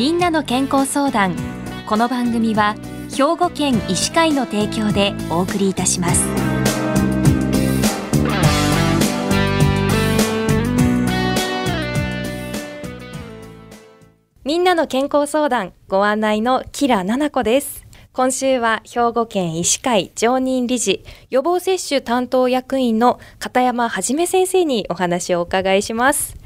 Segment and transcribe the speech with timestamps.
[0.00, 1.36] みんなの健康相談。
[1.86, 2.74] この番組は
[3.14, 6.24] 兵庫県医師会の提供でお送りいたします。
[14.42, 17.84] みんなの健康相談ご案内のキラ奈々子です。
[18.14, 26.38] 今週は兵庫県医師会常任理事予防接種担当役員の片山はじめ先生にお話をお伺いします。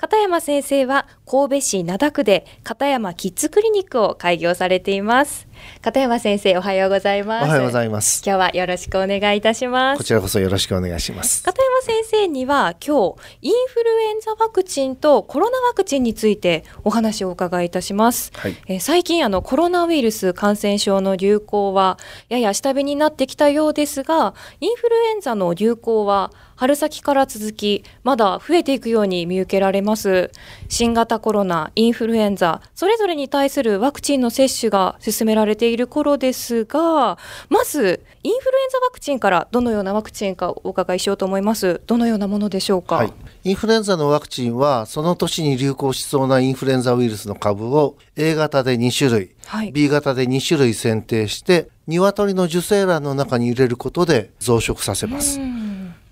[0.00, 5.46] 片山先生は神戸市灘区で片山キッズクリニックを開業されています。
[5.82, 7.44] 片山先生おはようございます。
[7.44, 8.22] おはようございます。
[8.24, 9.98] 今日はよろしくお願いいたします。
[9.98, 11.42] こちらこそよろしくお願いします。
[11.42, 21.98] 片山先生には今日インフルエンザワクチンとコロナワクチンについてお話をお伺いいたします、はい、えー、最近あのコロナウイルス感染症の流行は
[22.30, 30.30] やや下火になってきたようですがインフルエンザの流行は春先から続き、まだ増えていくように見受けられます。
[30.68, 37.16] 新型コロナ、インフルエンザ、それぞれに対するワクチンの接種が進められている頃ですが、
[37.48, 41.80] まず、インフルエンザワクチンからどのようなワクチンかお伺いしようと思います。
[41.86, 42.96] どのようなものでしょうか？
[42.96, 43.12] はい、
[43.44, 55.40] インフルエンザのワクチンは、その年に流行しそうなインフルエンザウイルスの株を A 型で2種類、はい、B 型で2種類選定して、鶏の受精卵の中に入れることで増殖させます。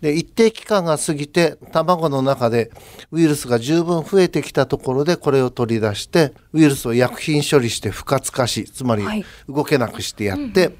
[0.01, 2.71] で一定期間が過ぎて卵の中で
[3.11, 9.05] ウイルスが十分増えてきたところでこれを取り出してウイルスを薬品処理して不活化しつまり
[9.49, 10.71] 動けなくしてやって、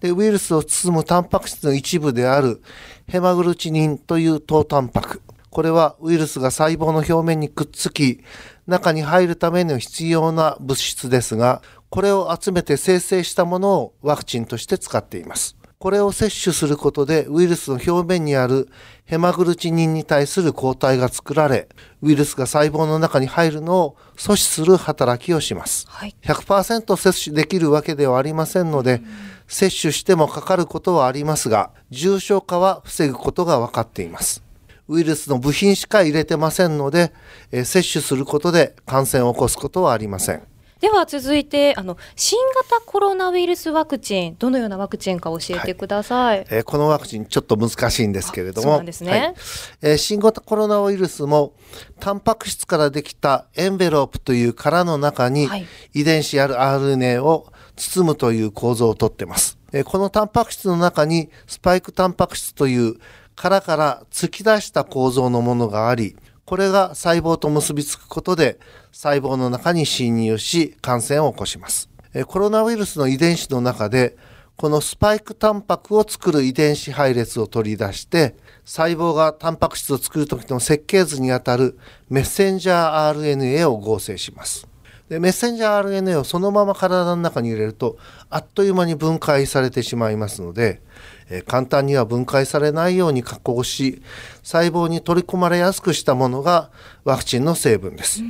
[0.00, 2.62] でウイルスを包むタンパク質の一部である
[3.08, 5.22] ヘマグルチニンという糖タンパク。
[5.50, 8.20] これはウイルスが細胞の表面にくっつき
[8.66, 15.57] 中に入るための必要な物質ですがこれを集めて生成したものをワクチンとして使っています。
[15.78, 18.68] これを摂取することでウイルスの表面にある
[19.04, 21.68] ヘマグルチニンに対する抗体が作られ
[22.02, 29.06] ウイルスが細胞の中に入るのを阻止する働きをします、はい、100%摂取できるわけではありませんので、うん、
[29.46, 34.42] 摂取してもかかることはありますが重症化は防ぐことが分かっています。
[34.88, 37.12] ウイルスの部品しか入れてませんので、
[37.52, 40.42] え摂取することで感染を起こすことはありません
[40.80, 49.10] では続いてあの新型コロナウイルスワクチンどのようなワクチンか教えてください、はい、えー、このワクチンちょっと難しいんですけれども、ね。
[49.10, 49.34] はい、
[49.82, 51.52] えー、新型コロナウイルスも
[51.98, 55.48] タンパク質からできたエンベロープという殻の中に
[55.94, 62.94] 遺伝子ある RNA を包むという構造をとってます、えー、このタンパク質の中にスパイクタンパク質という
[63.34, 66.16] 殻から突き出した構造のものがあり
[66.48, 68.58] これが細胞と結びつくことで
[68.90, 71.90] 細胞の中に侵入し感染を起こします。
[72.26, 74.16] コロナウイルスの遺伝子の中で
[74.56, 84.66] このスパイクタンパクを作る遺伝子配列を取り出して細胞がタンパク質を作る時の設計図にあたるメッセンジャー RNA を合成します。
[85.08, 87.98] でメッセンジャー RNA をそのまま体の中に入れると
[88.28, 90.82] あっという間に分解されてしまいますので
[91.30, 94.02] え簡単には分解されないように加工し
[94.42, 96.70] 細胞に取り込まれやすくしたものが
[97.04, 98.22] ワクチンの成分です。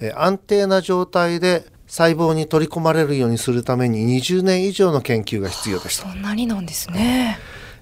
[0.00, 6.02] え安定な状態で細胞に取り込まれるようにするために20年以上の研究が必要です。
[6.02, 7.38] そんなになんですね。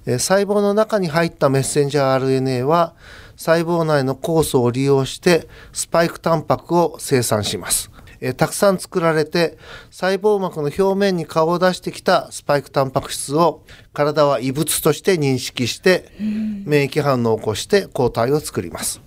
[0.06, 2.94] え細胞の中に入ったメッセンジャー RNA は
[3.36, 7.90] 細胞内の酵素を利用してスパイクタンパクを生産します。
[8.20, 9.58] えたくさん作られて
[9.90, 19.00] 細胞膜の表面に顔を出してきたスパイクタンパク質を体は異物として認識して免疫反応を起こして抗体を作ります。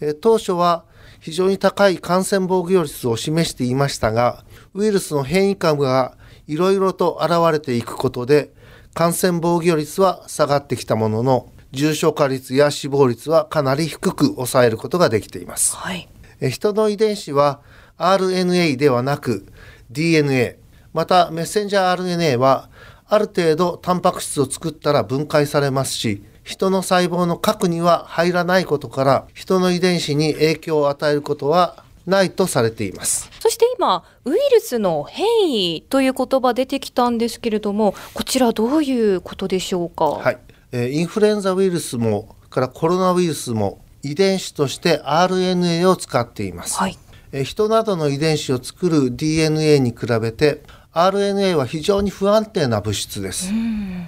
[0.00, 0.84] え当初は
[1.20, 4.44] 非常に高い感染防御率を示していましたが
[4.74, 6.16] ウイルスの変異株が
[6.46, 8.52] いろいろと現れていくことで
[8.94, 15.76] 感染防御率は下がってきたものの重症化率や死亡率はかなり低く抑えることができています。
[15.76, 16.08] はい、
[16.50, 17.60] 人の遺伝子は
[17.98, 19.46] RNA ではなく
[19.90, 20.58] DNA
[20.92, 22.68] またメッセンジャー RNA は
[23.08, 33.28] ある程度タンパク質を作ったら分解されますし人の細胞の核には入らないことから人の遺伝子に影響を与えることはないとされています。
[33.40, 40.04] そして今ウイルスの変異という言葉出てきたんですけれどもこちらどういうことでしょうか？
[40.04, 40.38] はい、
[40.70, 46.96] えー、インフルエンザウイルスもからコロナウイルスも遺伝子として RNA を使っています、はい
[47.32, 50.62] 人などの遺伝子を作る DNA に比べて
[50.92, 53.52] RNA は非常に不安定な物質です。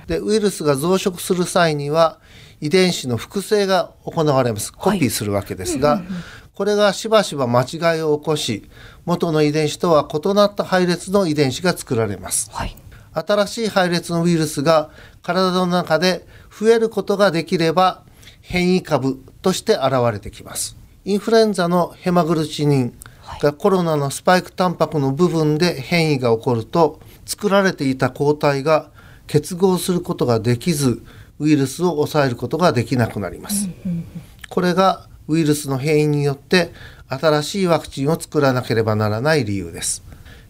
[0.06, 2.19] でウイルスが増殖する際には
[2.61, 4.73] 遺伝子の複製が行われます。
[4.73, 6.05] コピーするわけですが、はい、
[6.59, 8.69] これがしばしば間違いを起こし
[9.05, 12.76] 元の遺伝子とは異なった配列の遺伝子が作られます、はい、
[13.12, 14.91] 新しい配列のウイルスが
[15.23, 18.03] 体の中で増えることができれば
[18.41, 20.77] 変異株として現れてきます
[21.08, 28.90] インフルエンザのヘマグルチニンはい、コロナのスパイクタンパクの部分で変異が起こると作られていた抗体が
[29.26, 31.02] 結合することができず
[31.38, 33.70] ウイルスを抑えることができなくなります。
[34.50, 36.72] これがウイルスの変異によって
[37.08, 40.02] 新しいワクチンを作らなければならない理由です。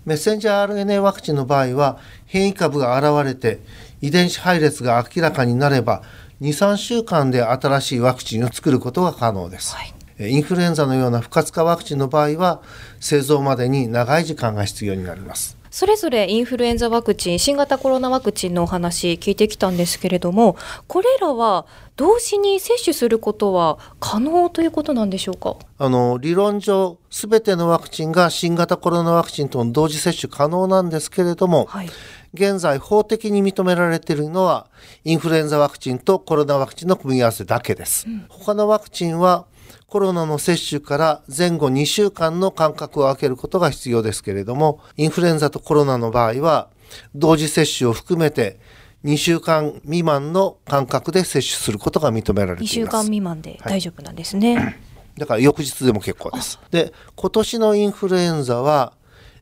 [0.07, 3.61] メッセンジャー RNA ワクチンの場合は変異株が現れて
[4.01, 6.03] 遺伝子配列が明らかになれば
[6.41, 12.63] 23週間で新しいワクチンを作ることが可能です、はい、インフルエンザのような不活化ワクチンの場合は
[13.01, 15.57] 製造までに長い時間が必要になります。
[15.71, 20.57] それぞれインフルエンザワクチン新型コロナワクチンのお話聞いてきたんですけれども
[20.87, 25.57] これらは同時に接種することは可能ということなんでしょうか？
[25.79, 31.91] あの理論上すべてのワクチンが新型コロナワクチンとの同時接種可能なんですけれども、はい、
[32.33, 34.69] 現在法的に認められているのは
[35.05, 38.07] インフルエンザワクチンとコロナワクチンの組み合わせだけです。
[38.09, 39.45] うん、他のワクチンは
[39.87, 46.69] コロナの接種から前後2週間の間隔を空けることが必要ですけれども、インフルエンザとコロナの場合は、
[47.15, 48.59] 同時接種を含めて
[49.05, 52.75] 2週間未満の間隔で接種することが認められています。
[52.79, 54.57] 2週間未満で大丈夫なんですね。
[54.57, 54.77] はい、
[55.17, 56.59] だから翌日でも結構です。
[56.71, 58.95] で、今年のインフルエンザは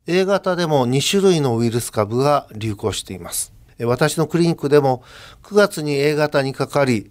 [0.07, 3.53] A 型でも2種類のウイルス株が流行しています。
[3.85, 5.03] 私のクリニックでも
[5.43, 7.11] 9月に A 型にかかり、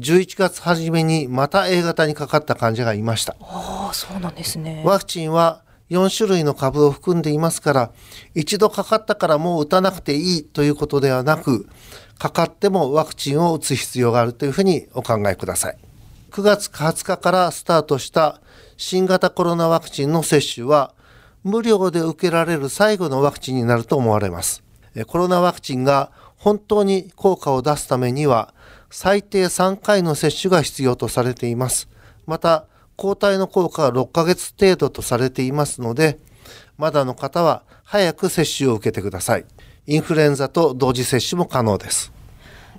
[0.00, 3.36] 11月初めにまた A 型にかかった患者がいました。
[3.40, 4.82] ああ、そうなんですね。
[4.84, 7.90] ワクチンは4種類の株を含んでいますから、
[8.34, 11.68] 一度かかったからもう打たなくていいということではなく、
[12.18, 15.78] かかってもワクチンを打つ必要があるというふうにお考えください。
[16.30, 18.40] 9月20日からスタートした
[18.78, 20.94] 新型コロナワクチンの接種は、
[21.44, 24.62] 無料で受けられる最後のワクチンになると思われます。
[25.06, 28.54] コロナワクチンが本当に効果を出すためには、
[28.94, 31.88] 最低3回の接種が必要とされています。
[32.26, 32.66] また、
[32.96, 36.18] 抗体の効果は6ヶ月程度とされていますので、
[36.76, 39.46] まだの方は早く接種を受けてください。
[39.86, 42.12] インフルエンザと同時接種も可能です。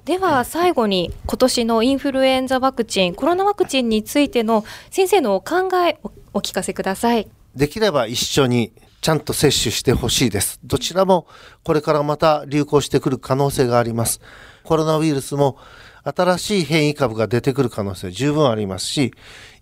[0.05, 7.27] では最後に今年のインフルエンザワクチン、コロナワクチンについての先生のお考えをお聞かせください。
[7.55, 8.71] できれば一緒に
[9.01, 10.59] ちゃんと接種してほしいです。
[10.63, 11.25] どちらも
[11.63, 14.21] これからまた流行してくる可能性があります。
[14.63, 15.57] コロナウイルスも
[16.03, 19.13] 新しい変異株が出てくる可能性十分ありますし、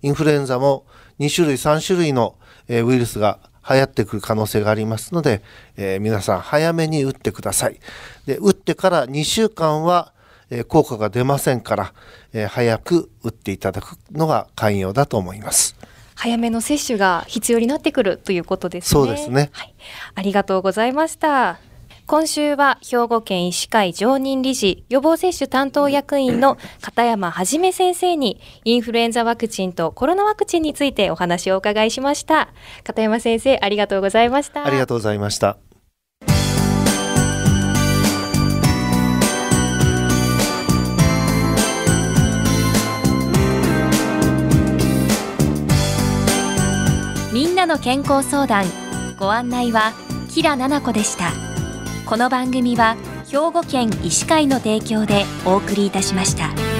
[0.01, 0.85] インフルエンザも
[1.19, 2.35] 2種類、3種類の
[2.67, 3.39] ウイルスが
[3.69, 5.41] 流行ってくる可能性がありますので、
[5.77, 7.79] えー、皆さん早めに打ってください。
[8.25, 10.13] で、打ってから2週間は、
[10.49, 11.93] えー、効果が出ませんから、
[12.33, 15.75] えー、早く打っていただくのが寛容だと思います。
[16.15, 18.89] 早めの接種が必要になってくるということですね。
[18.89, 19.49] そうですね。
[19.53, 19.73] はい。
[20.15, 21.70] ありがとうございました。
[22.11, 32.49] 今週は兵庫県医師会常任理事予防接種担当役員の片山はじめ先生にインフルエンザワクチンとコロナワクチンについてお話をお伺いしました。
[32.83, 34.65] 片山先生ありがとうございました。
[34.65, 35.57] ありがとうございました。
[47.31, 48.65] みんなの健康相談。
[49.17, 49.93] ご案内は
[50.29, 51.50] キラ々子でした。
[52.11, 52.97] この番組は
[53.29, 56.70] 兵庫県医師会の提供でお送りいたしました。